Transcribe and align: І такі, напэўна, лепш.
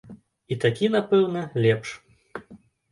І 0.55 0.57
такі, 0.63 0.91
напэўна, 0.95 1.47
лепш. 1.67 1.95